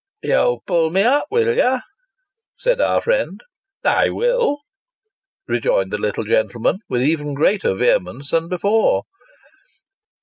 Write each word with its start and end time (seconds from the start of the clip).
"You'll 0.23 0.63
pull 0.65 0.89
me 0.89 1.03
up, 1.03 1.27
will 1.29 1.55
you?" 1.55 1.79
said 2.57 2.81
our 2.81 3.01
friend." 3.03 3.39
I 3.85 4.09
will," 4.09 4.57
rejoined 5.47 5.91
the 5.91 5.99
little 6.01 6.23
gentleman, 6.23 6.79
with 6.89 7.03
even 7.03 7.35
greater 7.35 7.75
vehemence 7.75 8.31
than 8.31 8.49
before. 8.49 9.03